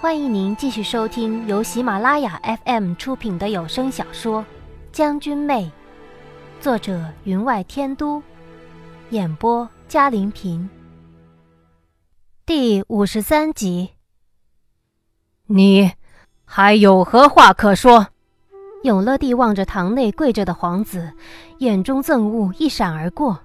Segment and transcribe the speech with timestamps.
[0.00, 4.42] 欢迎您继续收听由喜马拉雅 FM 出品的有声小说
[4.92, 5.64] 《将军妹》，
[6.62, 8.22] 作者云外天都，
[9.10, 10.70] 演播嘉林平。
[12.46, 13.90] 第五十三集。
[15.46, 15.90] 你
[16.44, 18.06] 还有何话可说？
[18.84, 21.12] 永乐帝望着堂内跪着的皇子，
[21.58, 23.40] 眼中憎恶一闪而过。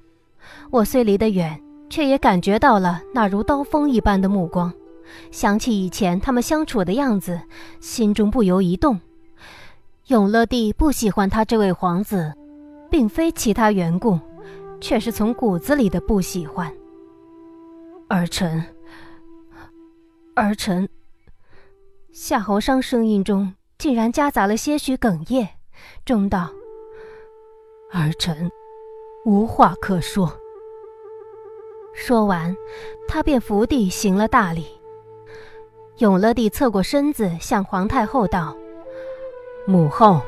[0.70, 1.60] 我虽离得远，
[1.90, 4.72] 却也感觉到了那如刀锋一般的目光。
[5.32, 7.42] 想起以前他们相处的样子，
[7.80, 9.00] 心中不由一动。
[10.08, 12.34] 永乐帝不喜欢他这位皇子，
[12.92, 14.20] 并非其他缘故，
[14.82, 16.74] 却是从骨子里的不喜欢。
[18.10, 18.64] 儿臣，
[20.36, 20.88] 儿臣。
[22.12, 25.48] 夏侯商声音中竟然夹杂了些许哽咽，
[26.06, 26.52] 中道
[27.92, 28.52] ：“儿臣
[29.26, 30.32] 无话可说。”
[31.96, 32.56] 说完，
[33.08, 34.66] 他便伏地行了大礼。
[36.00, 38.56] 永乐帝侧过身子，向皇太后道
[39.68, 40.22] ：“母后，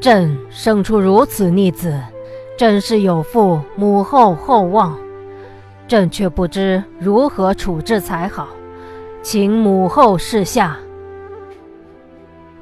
[0.00, 2.00] 朕生出如此逆子，
[2.56, 4.96] 真是有负母后厚望。
[5.88, 8.46] 朕却不知如何处置才好，
[9.20, 10.78] 请母后示下。”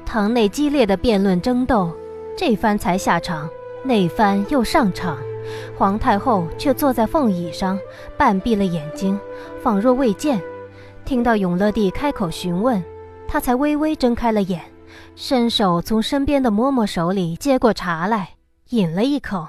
[0.03, 1.91] 堂内激烈的辩论争斗，
[2.35, 3.47] 这番才下场，
[3.83, 5.15] 那番又上场。
[5.77, 7.77] 皇太后却坐在凤椅上，
[8.17, 9.19] 半闭了眼睛，
[9.61, 10.41] 仿若未见。
[11.07, 12.83] 听到永乐帝开口询问，
[13.29, 14.61] 他才微微睁开了眼，
[15.15, 18.31] 伸手从身边的嬷嬷手里接过茶来，
[18.71, 19.47] 饮了一口，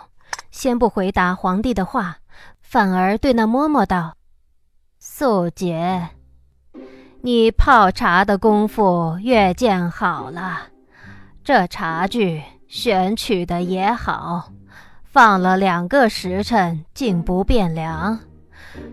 [0.53, 2.19] 先不回答皇帝的话，
[2.61, 4.15] 反而对那嬷嬷道
[5.01, 6.11] ：“素姐，
[7.23, 10.69] 你泡茶的功夫越见好了，
[11.43, 14.53] 这茶具选取的也好，
[15.03, 18.21] 放了两个时辰，竟不变凉。”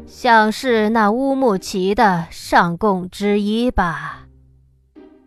[0.08, 4.28] 像是那乌木齐的上贡之一吧。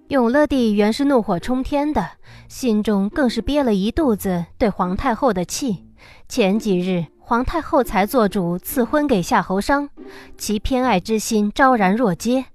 [0.08, 2.12] 永乐帝原是怒火冲天的，
[2.48, 5.84] 心中更是憋了一肚子对皇太后的气。
[6.28, 9.90] 前几日皇太后才做主赐婚给夏侯商，
[10.38, 12.46] 其偏爱之心昭然若揭。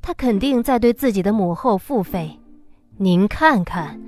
[0.00, 2.38] 他肯定在对自己的母后腹诽
[2.98, 4.00] ：“您看看，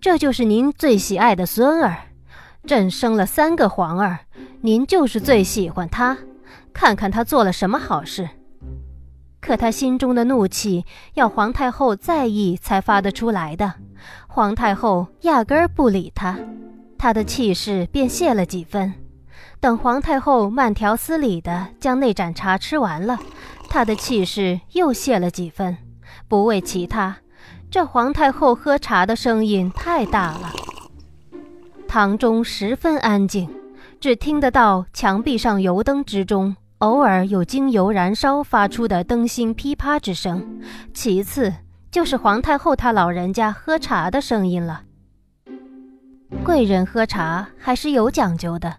[0.00, 1.96] 这就是您最喜爱的孙儿。
[2.64, 4.20] 朕生了三个皇儿，
[4.60, 6.16] 您就是最喜欢他。”
[6.76, 8.28] 看看他做了什么好事，
[9.40, 13.72] 可他心中的怒气要皇太后在意才发得出来的。
[14.28, 16.38] 皇太后压根儿不理他，
[16.98, 18.92] 他的气势便泄了几分。
[19.58, 23.18] 等皇太后慢条斯理地将那盏茶吃完了，
[23.70, 25.78] 他的气势又泄了几分。
[26.28, 27.16] 不为其他，
[27.70, 30.52] 这皇太后喝茶的声音太大了。
[31.88, 33.48] 堂中十分安静，
[33.98, 36.54] 只听得到墙壁上油灯之中。
[36.80, 40.60] 偶尔有精油燃烧发出的灯芯噼啪之声，
[40.92, 41.50] 其次
[41.90, 44.82] 就是皇太后她老人家喝茶的声音了。
[46.44, 48.76] 贵人喝茶还是有讲究的，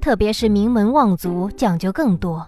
[0.00, 2.46] 特别是名门望族讲究更多。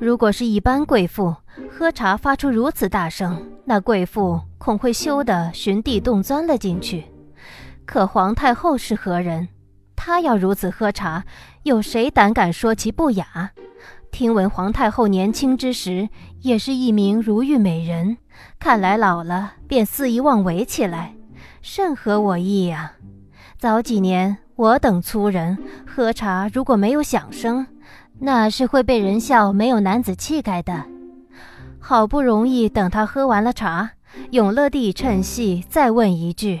[0.00, 1.36] 如果是一般贵妇
[1.70, 7.04] 喝茶发出如此大声，那贵妇恐会羞得寻地洞钻了进去。
[7.84, 9.48] 可皇太后是何人？
[9.94, 11.22] 她要如此喝茶，
[11.64, 13.50] 有谁胆敢说其不雅？
[14.12, 16.10] 听闻皇太后年轻之时
[16.42, 18.18] 也是一名如玉美人，
[18.58, 21.16] 看来老了便肆意妄为起来，
[21.62, 22.92] 甚合我意呀。
[23.56, 25.56] 早几年我等粗人
[25.86, 27.66] 喝茶，如果没有响声，
[28.20, 30.84] 那是会被人笑没有男子气概的。
[31.80, 33.92] 好不容易等他喝完了茶，
[34.30, 36.60] 永乐帝趁隙再问一句：“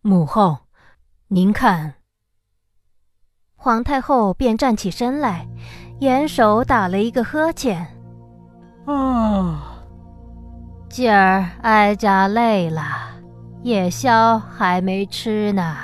[0.00, 0.60] 母后，
[1.28, 1.96] 您看？”
[3.54, 5.46] 皇太后便站起身来。
[6.00, 7.84] 严守打了一个呵欠，
[8.86, 9.82] 啊，
[10.88, 12.82] 今儿哀家累了，
[13.64, 15.76] 夜宵还没吃呢，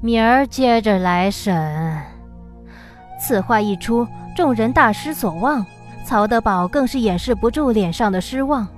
[0.00, 2.00] 明儿接着来审。
[3.20, 4.06] 此话一出，
[4.36, 5.66] 众人大失所望，
[6.04, 8.68] 曹德宝更是掩饰不住脸上的失望，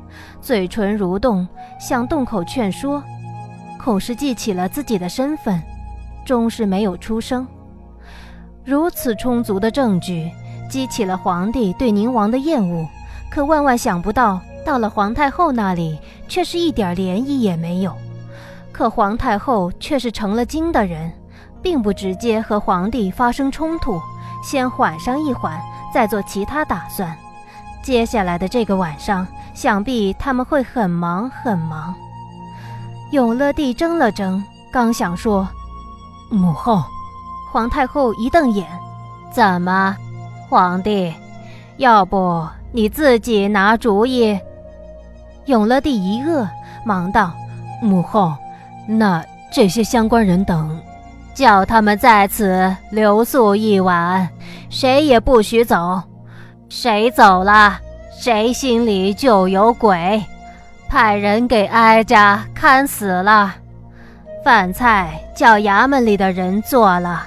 [0.41, 1.47] 嘴唇蠕动，
[1.79, 3.05] 想动口劝说，
[3.79, 5.61] 恐是记起了自己的身份，
[6.25, 7.47] 终是没有出声。
[8.71, 10.31] 如此充足的证据，
[10.69, 12.87] 激起了皇帝对宁王的厌恶。
[13.29, 17.93] 可万万想不到，到了皇太后那里，却是一点涟漪也没有。
[18.71, 21.13] 可皇太后却是成了精的人，
[21.61, 24.01] 并不直接和皇帝发生冲突，
[24.41, 25.61] 先缓上一缓，
[25.93, 27.13] 再做其他打算。
[27.83, 31.93] 接下来的这个晚上，想必他们会很忙很忙。
[33.11, 34.41] 永乐帝怔了怔，
[34.71, 35.49] 刚想说
[36.31, 36.81] ：“母后。”
[37.53, 38.67] 皇太后一瞪眼
[39.33, 39.97] ：“怎么，
[40.49, 41.13] 皇帝？
[41.79, 44.39] 要不你自己拿主意？”
[45.47, 46.47] 永乐帝一愕，
[46.85, 47.33] 忙道
[47.83, 48.33] ：“母后，
[48.87, 50.81] 那这些相关人等，
[51.35, 54.29] 叫他们在此留宿一晚，
[54.69, 56.01] 谁也不许走。
[56.69, 57.81] 谁走了，
[58.17, 60.23] 谁心里就有鬼。
[60.89, 63.55] 派人给哀家看死了。
[64.45, 67.27] 饭菜叫衙门里的人做了，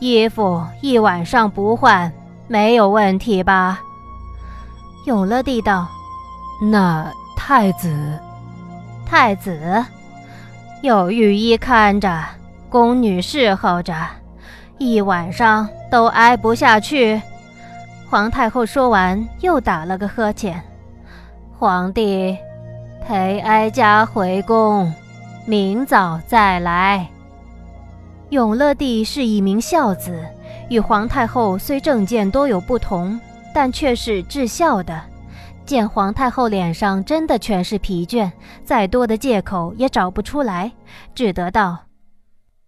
[0.00, 2.12] 衣服一晚上不换，
[2.48, 3.80] 没有问题吧？”
[5.06, 5.86] 永乐帝道
[6.72, 7.10] ：“那。”
[7.48, 8.18] 太子，
[9.04, 9.84] 太子，
[10.82, 12.24] 有御医看着，
[12.68, 13.94] 宫女侍候着，
[14.78, 17.22] 一晚上都挨不下去。
[18.10, 20.60] 皇太后说完，又打了个呵欠。
[21.56, 22.36] 皇帝，
[23.06, 24.92] 陪哀家回宫，
[25.44, 27.06] 明早再来。
[28.30, 30.26] 永乐帝是一名孝子，
[30.68, 33.18] 与皇太后虽政见多有不同，
[33.54, 35.00] 但却是至孝的。
[35.64, 38.30] 见皇太后脸上真的全是疲倦，
[38.64, 40.72] 再多的借口也找不出来，
[41.14, 41.78] 只得道：“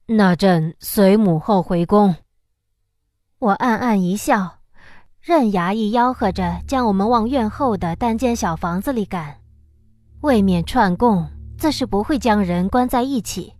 [0.06, 2.14] 那朕随母后回宫。”
[3.40, 4.58] 我暗暗一笑，
[5.20, 9.36] 任衙役吆喝着将我们往院后的单间小房子里赶，
[10.20, 11.26] 为免串供，
[11.56, 13.54] 自是不会将人关在一起。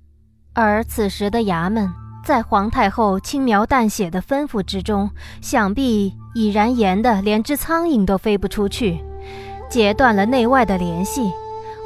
[0.60, 1.88] 而此时的衙门，
[2.24, 5.08] 在皇太后轻描淡写的吩咐之中，
[5.40, 9.00] 想必已然严的连只苍蝇都飞不出去。
[9.70, 11.30] 截断了内外的联系，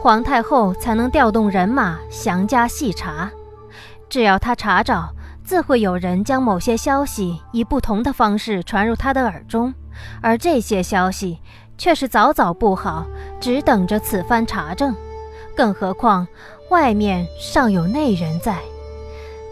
[0.00, 3.30] 皇太后才能调动人马详加细查。
[4.08, 5.10] 只要她查找，
[5.44, 9.74] 自会有人将某些消息以不同的方式传入她的耳中，
[10.22, 11.40] 而这些消息
[11.76, 13.04] 却是早早布好，
[13.38, 14.96] 只等着此番查证。
[15.54, 16.26] 更何况
[16.72, 18.56] 外面尚有内人在。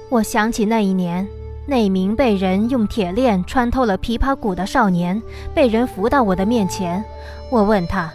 [0.09, 1.29] 我想起那一年，
[1.67, 5.21] 那名被人用铁链穿透了琵琶骨的少年，
[5.55, 7.05] 被人扶到我的面前，
[7.51, 8.11] 我问他。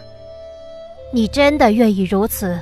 [1.12, 2.58] 你真的愿意如此？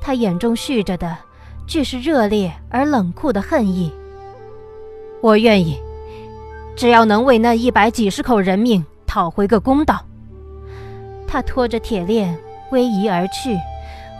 [0.00, 1.18] 他眼中蓄着的，
[1.66, 3.92] 俱是热烈而冷酷的恨意。
[5.20, 5.76] 我愿意，
[6.76, 10.00] 只要能为那一百几十口人命讨回个公道。
[11.26, 12.32] 他拖着铁链
[12.70, 13.58] 逶迤而去，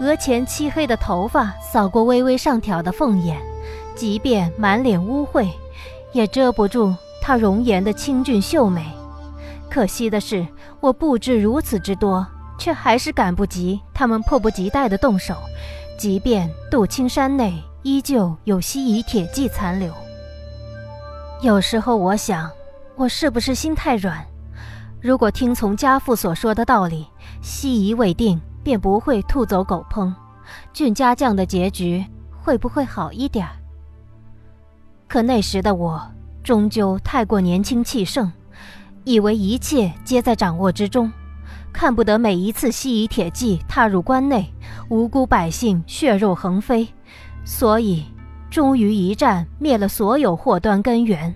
[0.02, 3.40] 额前漆黑的头发扫过微微上挑的凤眼，
[3.94, 5.48] 即便满脸污秽，
[6.12, 8.84] 也遮不住她容颜的清俊秀美。
[9.70, 10.46] 可惜的是，
[10.80, 12.26] 我不知如此之多。
[12.58, 15.34] 却还是赶不及他们迫不及待的动手，
[15.98, 19.92] 即便杜青山内依旧有西夷铁骑残留。
[21.40, 22.48] 有时候我想，
[22.94, 24.24] 我是不是心太软？
[25.00, 27.08] 如果听从家父所说的道理，
[27.40, 30.12] 西夷未定，便不会兔走狗烹，
[30.72, 32.04] 俊家将的结局
[32.40, 33.46] 会不会好一点？
[35.08, 36.00] 可那时的我
[36.42, 38.32] 终究太过年轻气盛，
[39.04, 41.10] 以为一切皆在掌握之中。
[41.72, 44.52] 看不得每一次西夷铁骑踏入关内，
[44.90, 46.86] 无辜百姓血肉横飞，
[47.44, 48.04] 所以
[48.50, 51.34] 终于一战灭了所有祸端根源。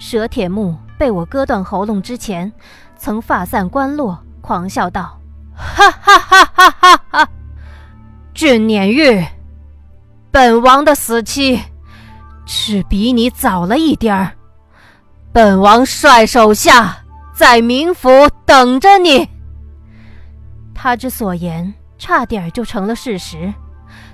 [0.00, 2.52] 蛇铁木被我割断喉咙之前，
[2.96, 5.16] 曾发散关落，狂笑道
[5.60, 7.28] ：“哈哈哈哈哈哈！
[8.34, 9.24] 俊撵玉，
[10.30, 11.60] 本王的死期
[12.46, 14.32] 只比你早了一点儿。
[15.32, 18.08] 本王率手下在冥府
[18.44, 19.28] 等着你。”
[20.74, 23.52] 他之所言，差点就成了事实。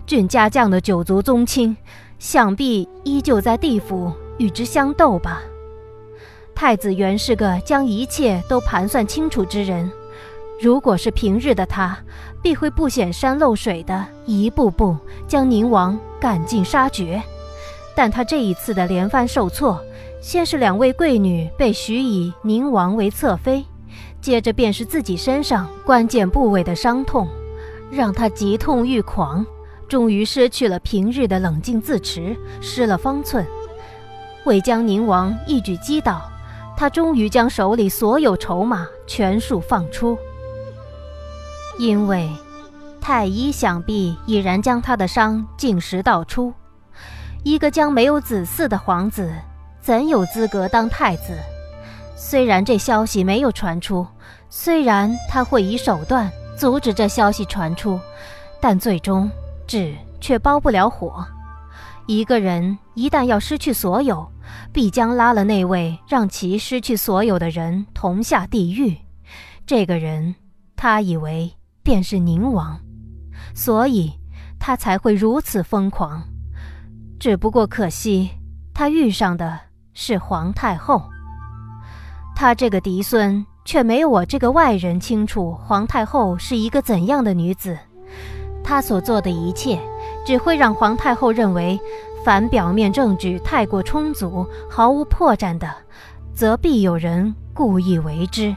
[0.04, 1.76] 俊家将的九族宗亲，
[2.18, 5.40] 想必依旧在地府与之相斗吧。
[6.54, 9.90] 太子原是个将一切都盘算清楚之人，
[10.58, 11.98] 如果是平日的他，
[12.42, 14.96] 必会不显山露水的一步步
[15.28, 17.22] 将宁王赶尽杀绝。
[17.94, 19.78] 但他这一次的连番受挫，
[20.20, 23.64] 先是两位贵女被许以宁王为侧妃。
[24.20, 27.28] 接着便是自己身上关键部位的伤痛，
[27.90, 29.44] 让他急痛欲狂，
[29.86, 33.46] 终于失去了平日的冷静自持，失了方寸。
[34.44, 36.22] 为将宁王一举击倒，
[36.76, 40.18] 他终于将手里所有筹码全数放出。
[41.78, 42.30] 因为
[43.00, 46.52] 太医想必已然将他的伤尽实道出。
[47.44, 49.32] 一个将没有子嗣的皇子，
[49.80, 51.38] 怎有资格当太子？
[52.16, 54.06] 虽然这消息没有传出。
[54.48, 58.00] 虽然他会以手段阻止这消息传出，
[58.60, 59.30] 但最终
[59.66, 61.26] 纸却包不了火。
[62.06, 64.30] 一个人一旦要失去所有，
[64.72, 68.96] 必将拉了那位让其失去所有的人同下地狱。
[69.66, 70.36] 这个人，
[70.76, 71.52] 他以为
[71.86, 72.76] 便是宁王，
[73.54, 74.12] 所以
[74.58, 76.20] 他才会如此疯狂。
[77.20, 78.30] 只不过可惜，
[78.74, 79.56] 他遇上的
[79.94, 81.00] 是皇太后。
[82.34, 83.46] 他这个嫡孙。
[83.66, 87.76] 却没有我这个外人清楚皇太后是一个怎样的女子。
[88.62, 89.76] 她所做的一切，
[90.24, 91.76] 只会让皇太后认为，
[92.24, 95.68] 凡表面证据太过充足、毫无破绽的，
[96.32, 98.54] 则必有人故意为之。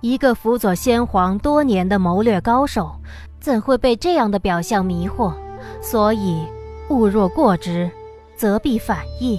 [0.00, 2.98] 一个辅佐先皇多年的谋略高手，
[3.38, 5.34] 怎会被这样的表象迷惑？
[5.82, 6.46] 所以，
[6.88, 7.90] 物若过之，
[8.34, 9.38] 则必反意。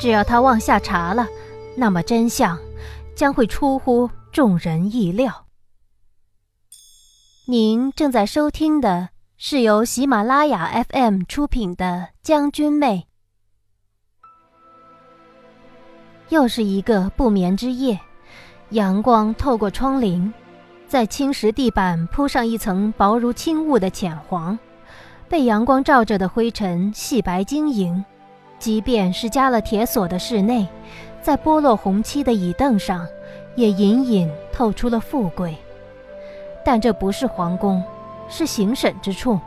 [0.00, 1.26] 只要他往下查了，
[1.76, 2.58] 那么真相
[3.14, 5.46] 将会出乎众人意料。
[7.48, 11.84] 您正在收听的是由喜马拉雅 FM 出品的
[12.22, 13.06] 《将军妹》。
[16.30, 18.00] 又是一个不眠之夜，
[18.70, 20.32] 阳光透过窗棂，
[20.88, 24.58] 在青石地板铺上一层薄如轻雾的浅黄，
[25.28, 28.04] 被阳光照着的灰尘细白晶莹。
[28.58, 30.66] 即便是加了铁锁的室内，
[31.22, 33.06] 在剥落红漆的椅凳上，
[33.54, 35.54] 也隐隐透出了富贵。
[36.64, 37.80] 但这不是皇宫，
[38.28, 39.38] 是行审之处。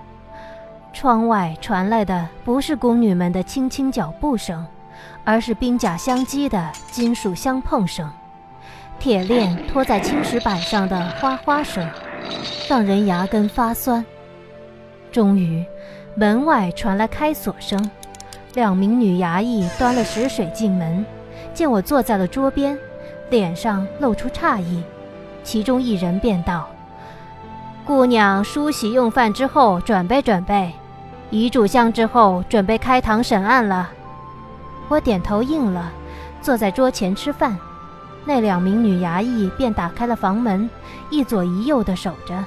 [0.93, 4.65] 窗外传来的不是宫女们的轻轻脚步声，
[5.25, 8.09] 而是兵甲相击的金属相碰声，
[8.99, 11.89] 铁链拖在青石板上的哗哗声，
[12.67, 14.05] 让人牙根发酸。
[15.09, 15.65] 终于，
[16.15, 17.89] 门外传来开锁声。
[18.55, 21.05] 两名女衙役端了食水进门，
[21.53, 22.77] 见我坐在了桌边，
[23.29, 24.83] 脸上露出诧异。
[25.43, 26.67] 其中一人便道
[27.85, 30.73] ：“姑娘梳洗用饭之后，准备准备，
[31.29, 33.89] 遗嘱香之后，准备开堂审案了。”
[34.89, 35.91] 我点头应了，
[36.41, 37.57] 坐在桌前吃饭。
[38.25, 40.69] 那两名女衙役便打开了房门，
[41.09, 42.43] 一左一右的守着。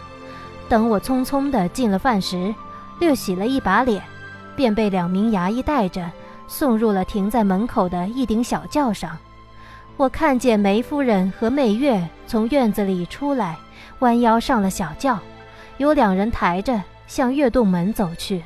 [0.69, 2.55] 等我匆匆地进了饭时，
[2.99, 4.03] 略洗了一把脸。
[4.55, 6.11] 便被两名衙役带着
[6.47, 9.17] 送入了停在门口的一顶小轿上。
[9.97, 13.57] 我看见梅夫人和媚月从院子里出来，
[14.01, 15.19] 弯腰上了小轿，
[15.79, 18.45] 有两人抬着向月洞门走去。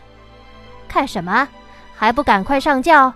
[0.86, 1.48] 看什么？
[1.96, 3.12] 还不赶快上轿！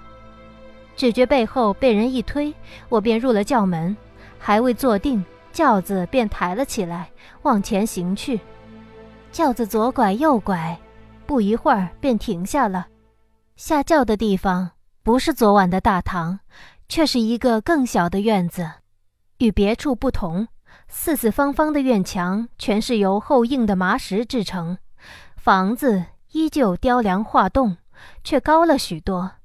[1.00, 2.54] 只觉背后被人一推，
[2.90, 3.96] 我便入了轿门，
[4.38, 8.38] 还未坐定，轿子便抬了起来，往前行去。
[9.32, 10.78] 轿子左拐右拐。
[11.24, 12.88] 不一会儿便停下了，
[13.56, 16.40] 下轿的地方不是昨晚的大堂，
[16.86, 18.70] 却是一个更小的院子。
[19.38, 20.48] 与别处不同，
[20.86, 24.76] 四四方方的院墙全是由厚硬的麻石制成，
[25.38, 27.78] 房子依旧雕梁画栋，
[28.22, 29.39] 却高了许多。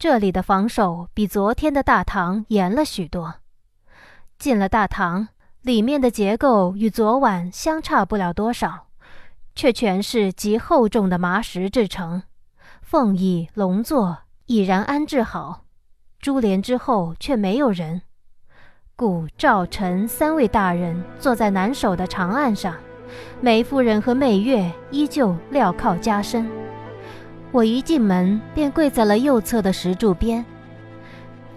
[0.00, 3.34] 这里的防守比昨天的大堂严了许多。
[4.38, 5.28] 进了大堂，
[5.60, 8.86] 里面的结构与昨晚相差不了多少。
[9.54, 12.22] 却全是极厚重的麻石制成，
[12.80, 14.16] 凤椅龙座
[14.46, 15.64] 已然安置好，
[16.18, 18.00] 珠帘之后却没有人。
[18.96, 22.74] 顾赵陈三位大人坐在南首的长案上，
[23.42, 26.48] 梅夫人和媚月依旧镣铐加身。
[27.52, 30.44] 我一进门便跪在了右侧的石柱边。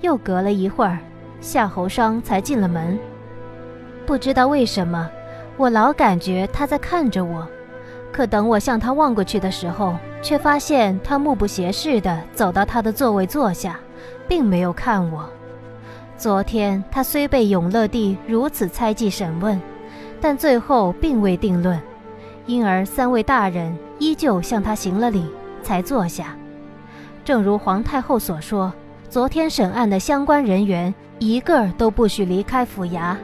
[0.01, 0.97] 又隔了一会儿，
[1.39, 2.97] 夏侯商才进了门。
[4.05, 5.09] 不知道为什么，
[5.55, 7.47] 我老感觉他在看着我。
[8.11, 13.79] 可等我向他望过去的时候，却发现他目不斜视地走到他的座位坐下，
[14.27, 15.29] 并没有看我。
[16.17, 19.59] 昨天他虽被永乐帝如此猜忌审问，
[20.21, 21.79] 但最后并未定论，
[22.45, 25.25] 因而三位大人依旧向他行了礼，
[25.63, 26.35] 才坐下。
[27.25, 28.71] 正如皇太后所说，
[29.09, 33.15] 昨天审案的相关人员一个都不许离开府衙，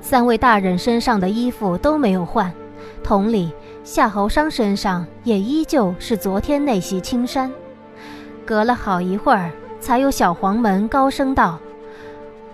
[0.00, 2.52] 三位大人身上的衣服都没有换，
[3.02, 3.50] 同理。
[3.84, 7.52] 夏侯商身上也依旧是昨天那袭青衫，
[8.46, 11.58] 隔了好一会儿，才有小黄门高声道：“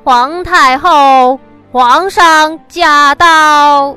[0.02, 1.38] 皇太后，
[1.70, 3.96] 皇上驾到！”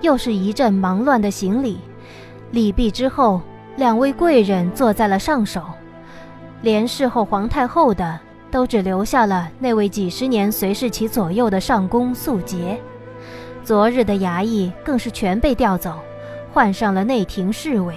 [0.00, 1.78] 又是一阵忙乱的行礼。
[2.50, 3.42] 礼毕之后，
[3.76, 5.62] 两位贵人坐在了上首，
[6.60, 8.18] 连侍候皇太后的
[8.50, 12.78] 都只留下了那位几十年随侍其左右的上宫素洁。
[13.64, 15.94] 昨日的衙役更是全被调走。
[16.52, 17.94] 换上了内廷侍卫，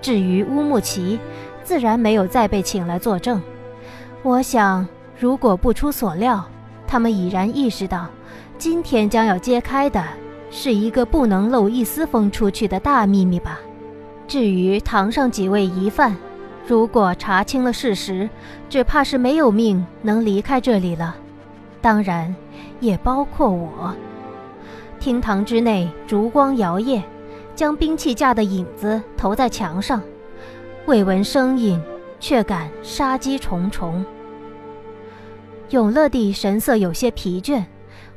[0.00, 1.18] 至于乌木齐，
[1.64, 3.42] 自然没有再被请来作证。
[4.22, 4.86] 我想，
[5.18, 6.44] 如果不出所料，
[6.86, 8.06] 他们已然意识到，
[8.56, 10.00] 今天将要揭开的
[10.48, 13.58] 是一个不能漏一丝风出去的大秘密吧。
[14.28, 16.16] 至于堂上几位疑犯，
[16.66, 18.28] 如果查清了事实，
[18.68, 21.16] 只怕是没有命能离开这里了。
[21.80, 22.34] 当然，
[22.80, 23.94] 也包括我。
[24.98, 27.02] 厅堂之内，烛光摇曳。
[27.54, 30.02] 将兵器架的影子投在墙上，
[30.84, 31.82] 未闻声音，
[32.20, 34.04] 却感杀机重重。
[35.70, 37.64] 永乐帝神色有些疲倦，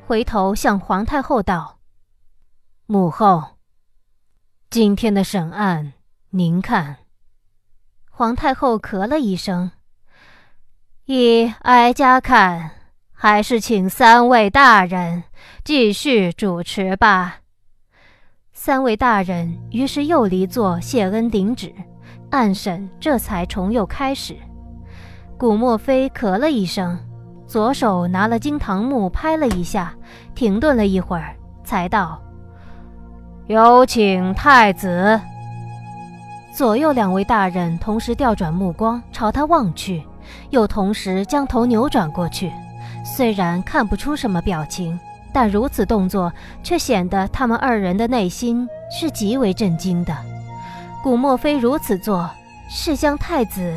[0.06, 1.78] 回头向皇太后道
[2.86, 3.42] ：“母后，
[4.70, 5.94] 今天的审案，
[6.32, 6.98] 您看。”
[8.12, 9.72] 皇太后咳了一声
[11.06, 12.72] ：“依哀家看，
[13.14, 15.24] 还是请三位大人
[15.64, 17.38] 继续主持吧。”
[18.52, 21.74] 三位大人于是又离座谢恩顶旨，
[22.30, 24.36] 案审这才重又开始。
[25.38, 27.00] 古墨妃咳了一声，
[27.48, 29.96] 左手拿了金堂木拍了一下，
[30.36, 31.34] 停顿了一会儿，
[31.64, 32.22] 才道
[33.48, 35.18] ：“有请太子。”
[36.60, 40.04] 左右两位大人同时调转目光朝他望去，
[40.50, 42.52] 又同时将头扭转过去，
[43.06, 45.00] 虽然看不出什么表情。
[45.32, 46.30] 但如此动作，
[46.62, 50.14] 却显得他们二人的内心是极为震惊的。
[51.02, 52.30] 古莫非如此做，
[52.70, 53.74] 是将太子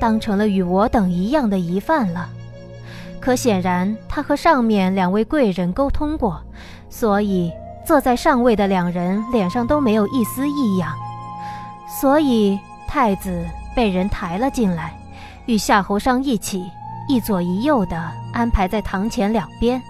[0.00, 2.28] 当成了与我等一样的疑犯了。
[3.20, 6.42] 可显然，他和上面两位贵人沟通过，
[6.90, 7.52] 所以
[7.86, 10.92] 坐在上位的两人脸上都没有一丝异样。
[12.00, 12.58] 所以，
[12.88, 14.92] 太子被人抬了进来，
[15.46, 16.68] 与夏侯商一起，
[17.08, 19.80] 一左一右的安排在堂前两边。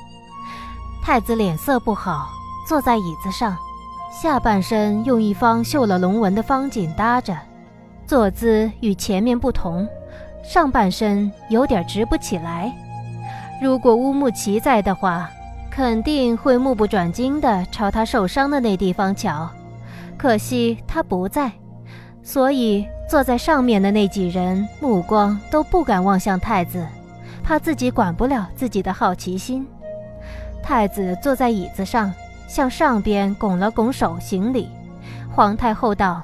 [1.03, 2.29] 太子脸色不好，
[2.69, 3.57] 坐在椅子上，
[4.13, 7.37] 下半身用一方绣了龙纹的方锦搭着，
[8.07, 9.89] 坐姿与前面不同，
[10.45, 12.71] 上半身有点直不起来。
[13.63, 15.31] 如果乌木齐在的话，
[15.71, 19.49] 肯定会目不转睛地朝他受伤的那地方瞧。
[20.17, 21.51] 可惜他不在，
[22.25, 26.85] 所以坐在上面的那几人目光都不敢望向太子，
[27.45, 29.65] 怕自己管不了自己的好奇心。
[30.63, 32.11] 太子坐在椅子上，
[32.49, 34.71] 向上边拱了拱手行礼。
[35.31, 36.23] 皇太后道：“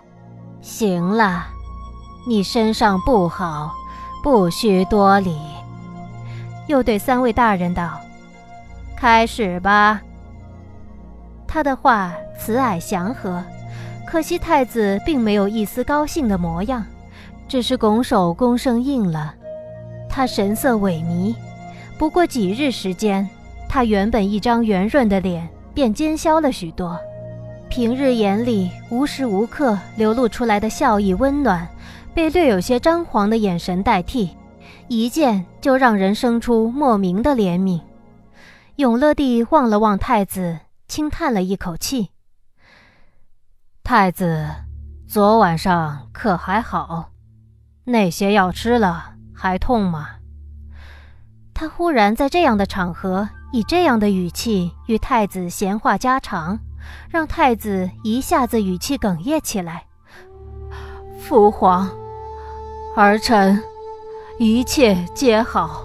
[0.62, 1.44] 行了，
[2.26, 3.74] 你身上不好，
[4.22, 5.36] 不需多礼。”
[6.66, 8.00] 又对三位大人道
[8.96, 10.00] ：“开始吧。”
[11.46, 13.42] 他的话慈蔼祥和，
[14.10, 16.84] 可惜太子并没有一丝高兴的模样，
[17.46, 19.32] 只是拱手躬声应了。
[20.08, 21.32] 他神色萎靡，
[21.96, 23.28] 不过几日时间。
[23.68, 26.98] 他原本一张圆润的脸便尖削了许多，
[27.68, 31.68] 平日眼里无时无刻流露出来的笑意温暖，
[32.12, 34.30] 被略有些张狂的眼神代替，
[34.88, 37.80] 一见就让人生出莫名的怜悯。
[38.74, 42.08] 永乐帝望了望太子，轻叹了一口气
[43.90, 44.46] ：“太子，
[45.08, 47.10] 昨晚上可还好？
[47.82, 50.10] 那些药吃了还痛吗？”
[51.52, 53.28] 他忽然在这样的场合。
[53.50, 56.56] 以这样的语气与太子闲话家常，
[57.08, 59.86] 让太子一下子语气哽咽起来。
[61.18, 61.90] 父皇，
[62.94, 63.60] 儿臣
[64.38, 65.82] 一切皆好。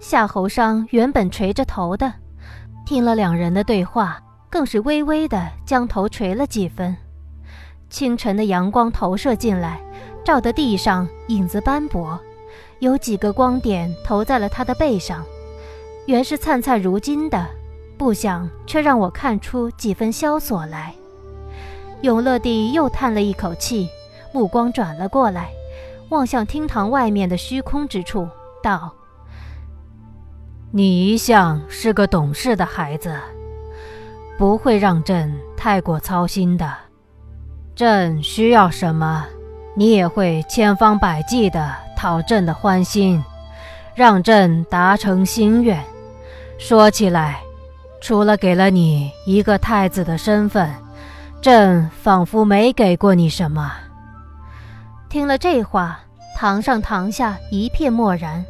[0.00, 2.12] 夏侯商原本垂着头的，
[2.84, 4.20] 听了两人的对话，
[4.54, 6.96] 更是微微的将头垂了几分。
[7.90, 9.80] 清晨的阳光投射进来，
[10.24, 12.20] 照得地上影子斑驳，
[12.78, 15.24] 有几个光点投在了他的背上。
[16.06, 17.44] 原是灿灿如金的，
[17.98, 20.94] 不想却让我看出几分萧索来。
[22.02, 23.88] 永乐帝又叹了一口气，
[24.32, 25.50] 目光转了过来，
[26.10, 28.28] 望向厅堂外面的虚空之处，
[28.62, 28.94] 道
[30.70, 33.18] ：“你一向是个懂事的孩子，
[34.36, 36.72] 不会让朕太过操心的。
[37.74, 39.24] 朕需要什么，
[39.74, 43.22] 你也会千方百计的讨朕的欢心，
[43.94, 45.82] 让朕达成心愿。”
[46.58, 47.40] 说起来，
[48.00, 50.70] 除了给了你一个太子的身份，
[51.40, 53.72] 朕仿佛没给过你什么。
[55.08, 55.98] 听了这话，
[56.36, 58.44] 堂上堂下一片默然。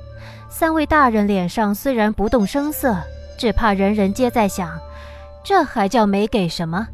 [0.50, 2.96] 三位大人脸上虽然不动声色，
[3.38, 4.70] 只怕人人皆在想：
[5.44, 6.88] 这还叫没给什么？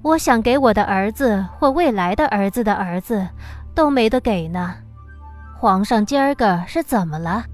[0.00, 3.28] 我想给我的儿子或未来的儿子的儿子，
[3.74, 4.74] 都没得给呢。
[5.56, 7.44] 皇上今儿个是怎么了？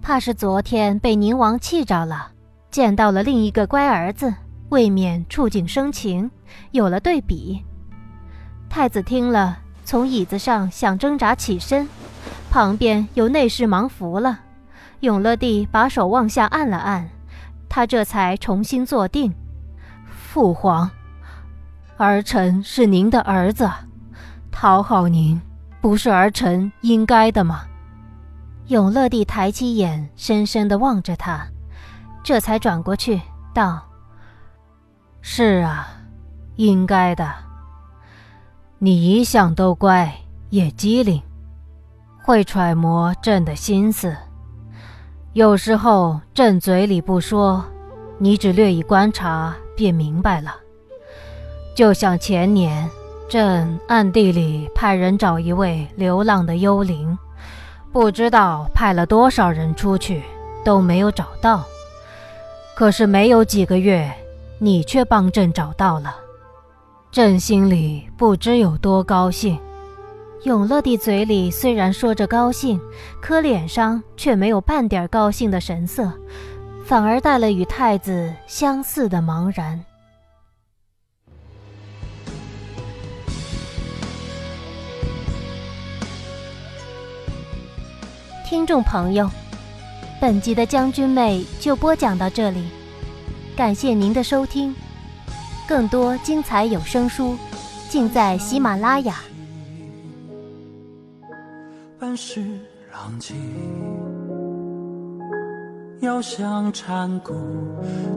[0.00, 2.32] 怕是昨天被宁王气着了。
[2.70, 4.34] 见到了另一个乖儿子，
[4.70, 6.28] 未免触景生情，
[6.70, 7.62] 有了对比。
[8.70, 11.86] 太子听了，从椅子上想挣扎起身，
[12.50, 14.40] 旁边有内侍忙扶了。
[15.00, 17.08] 永乐帝把手往下按了按，
[17.68, 19.32] 他这才重新坐定。
[20.32, 20.90] 父皇，
[21.98, 23.70] 儿臣是您的儿子，
[24.50, 25.38] 讨好您
[25.78, 27.64] 不是儿臣应该的吗？
[28.68, 31.46] 永乐帝抬起眼，深深地望着他。
[32.22, 33.20] 这才转过去
[33.52, 33.82] 道
[35.20, 35.86] ：“是啊，
[36.56, 37.30] 应该的。
[38.78, 40.10] 你一向都乖，
[40.48, 41.20] 也机灵，
[42.24, 44.16] 会揣摩朕的心思。
[45.34, 47.62] 有时候朕嘴里不说，
[48.16, 50.56] 你只略一观察便明白了。
[51.74, 52.88] 就像前年，
[53.28, 57.16] 朕暗地里派人找一位流浪的幽灵，
[57.92, 60.22] 不知道派了多少人出去
[60.64, 61.64] 都没有找到。
[62.74, 64.10] 可是没有几个月，
[64.58, 66.16] 你却帮朕找到了，
[67.10, 69.58] 朕心里不知有多高兴。
[70.44, 72.80] 永乐帝嘴里虽然说着高兴，
[73.20, 76.12] 可脸上却没有半点高兴的神色，
[76.84, 79.82] 反而带了与太子相似的茫然。
[88.44, 89.30] 听众朋友，
[90.20, 92.68] 本集的将军妹就播讲到这里，
[93.56, 94.74] 感谢您的收听，
[95.66, 97.34] 更多精彩有声书
[97.88, 99.20] 尽在喜马拉雅。
[102.00, 102.44] 万事
[102.92, 103.34] 浪迹，
[106.02, 107.32] 遥想禅谷，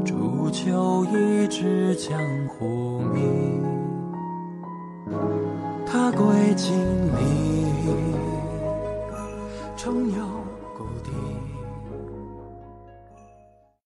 [0.03, 3.63] 煮酒一掷江湖名。
[5.85, 8.13] 他归金陵，
[9.77, 10.34] 重游。